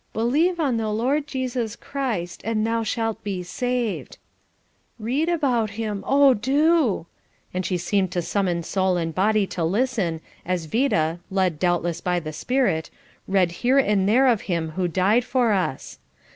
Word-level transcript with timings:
"Believe 0.13 0.59
on 0.59 0.77
the 0.77 0.89
Lord 0.89 1.27
Jesus 1.27 1.75
Christ, 1.75 2.41
and 2.43 2.65
thou 2.65 2.81
shalt 2.81 3.23
be 3.23 3.43
saved." 3.43 4.17
"Read 4.97 5.29
about 5.29 5.69
Him, 5.77 6.03
O 6.07 6.33
do," 6.33 7.05
and 7.53 7.63
she 7.63 7.77
seemed 7.77 8.11
to 8.13 8.21
summon 8.23 8.63
soul 8.63 8.97
and 8.97 9.13
body 9.13 9.45
to 9.45 9.63
listen, 9.63 10.19
as 10.43 10.65
Vida, 10.65 11.19
led 11.29 11.59
doubtless 11.59 12.01
by 12.01 12.19
the 12.19 12.33
Spirit, 12.33 12.89
read 13.27 13.51
here 13.61 13.77
and 13.77 14.09
there 14.09 14.25
of 14.25 14.41
Him 14.49 14.69
who 14.69 14.87
died 14.87 15.23
for 15.23 15.51
us. 15.51 15.99